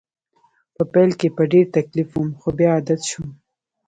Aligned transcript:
په 0.75 0.83
پیل 0.93 1.11
کې 1.19 1.27
په 1.35 1.43
ډېر 1.51 1.65
تکلیف 1.77 2.09
وم 2.13 2.29
خو 2.39 2.49
بیا 2.57 2.69
عادت 2.75 3.01
شوم 3.09 3.29